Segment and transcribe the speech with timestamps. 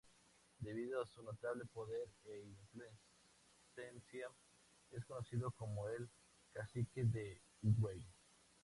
[0.57, 4.27] Debido a su notable poder e influencia
[4.89, 6.09] es conocido como el
[6.53, 8.03] ""Cacique de Higüey"".